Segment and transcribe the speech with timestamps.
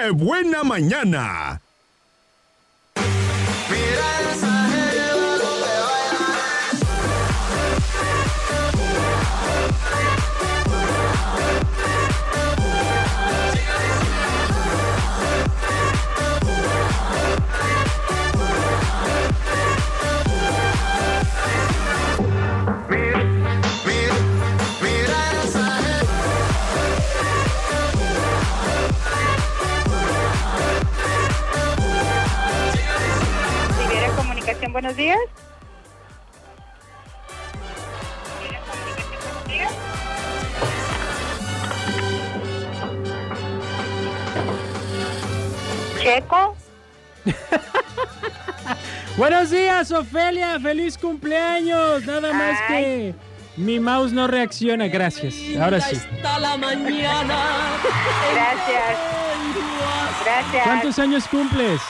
[0.00, 1.60] ¡Qué buena mañana!
[34.72, 35.18] Buenos días.
[46.00, 46.56] Checo,
[49.16, 50.58] Buenos días, Ofelia.
[50.58, 52.06] Feliz cumpleaños.
[52.06, 53.14] Nada más que
[53.56, 54.88] mi mouse no reacciona.
[54.88, 55.34] Gracias.
[55.60, 55.96] Ahora sí.
[55.96, 57.38] Hasta la mañana.
[58.32, 58.98] gracias.
[60.24, 60.64] Gracias.
[60.64, 61.80] ¿Cuántos años cumples?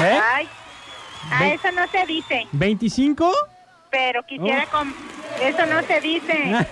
[0.00, 0.20] ¿Eh?
[0.34, 0.48] Ay,
[1.30, 3.32] ah, eso no se dice, ¿25?
[3.90, 4.70] pero quisiera Oh.
[4.78, 4.94] com-
[5.40, 6.66] Eso no se dice.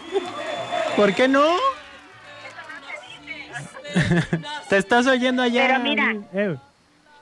[0.96, 1.56] ¿Por qué no?
[4.68, 5.66] Te estás oyendo allá.
[5.66, 6.14] Pero mira.
[6.34, 6.56] Eh,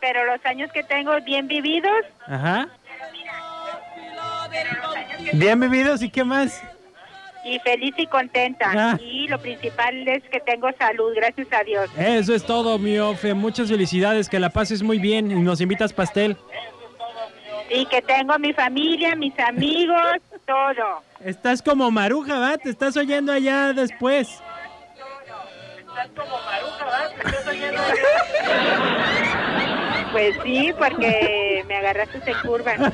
[0.00, 2.68] Pero los años que tengo bien vividos, Ajá.
[5.32, 6.62] Bien vividos y qué más.
[7.48, 8.72] Y feliz y contenta.
[8.74, 8.98] Ah.
[9.00, 11.90] Y lo principal es que tengo salud, gracias a Dios.
[11.96, 13.34] Eso es todo, mi Ofe.
[13.34, 14.28] Muchas felicidades.
[14.28, 16.36] Que la pases muy bien y nos invitas pastel.
[17.70, 21.02] Y que tengo mi familia, mis amigos, todo.
[21.24, 22.56] Estás como maruja, ¿va?
[22.58, 24.42] Te estás oyendo allá después.
[30.12, 32.74] Pues sí, porque me agarraste en curva.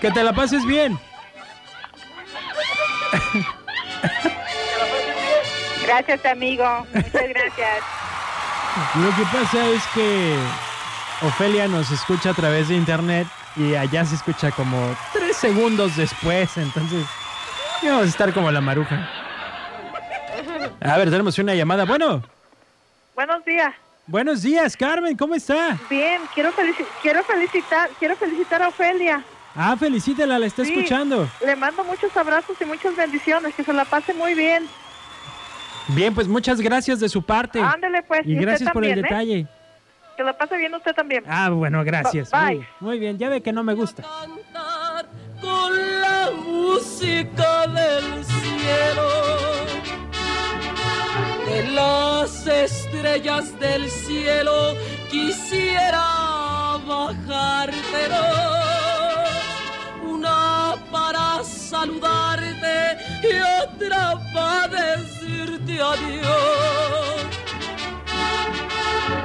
[0.00, 0.96] Que te la pases bien.
[5.84, 6.86] Gracias, amigo.
[6.92, 7.78] Muchas gracias.
[8.96, 10.36] Lo que pasa es que
[11.26, 16.56] Ofelia nos escucha a través de internet y allá se escucha como tres segundos después,
[16.58, 17.04] entonces
[17.82, 19.08] vamos a estar como la maruja.
[20.80, 21.84] A ver, tenemos una llamada.
[21.84, 22.22] Bueno,
[23.16, 23.74] Buenos días.
[24.06, 25.76] buenos días, Carmen, ¿cómo está?
[25.90, 29.24] Bien, quiero, felici- quiero felicitar quiero felicitar a Ofelia.
[29.60, 31.28] Ah, felicítela, la está Sí, escuchando.
[31.44, 34.68] Le mando muchos abrazos y muchas bendiciones, que se la pase muy bien.
[35.88, 37.60] Bien, pues muchas gracias de su parte.
[37.60, 38.20] Ándele pues.
[38.24, 39.02] Y gracias por el ¿eh?
[39.02, 39.46] detalle.
[40.16, 41.24] Que la pase bien usted también.
[41.26, 42.30] Ah, bueno, gracias.
[42.30, 42.58] Bye.
[42.58, 44.04] Muy, muy bien, ya ve que no me gusta.
[45.40, 49.08] Con la música del cielo.
[51.46, 54.76] De las estrellas del cielo
[55.10, 58.57] quisiera bajártelo.
[61.78, 64.02] Saludarte y otra
[64.34, 67.26] para decirte adiós.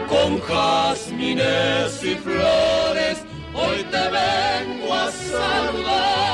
[0.08, 3.18] Con jazmines y flores
[3.54, 6.34] hoy te vengo a saludar.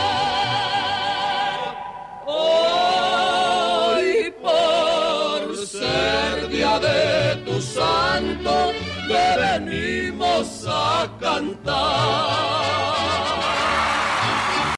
[2.27, 4.09] Hoy
[4.41, 8.73] por ser día de tu santo
[9.07, 13.08] te venimos a cantar.